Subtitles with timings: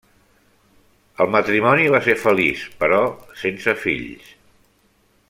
[1.25, 3.05] El matrimoni va ser feliç, però
[3.45, 4.37] sense fills.